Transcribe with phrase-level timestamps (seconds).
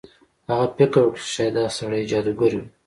[0.49, 2.67] هغه فکر وکړ چې شاید دا سړی جادوګر وي.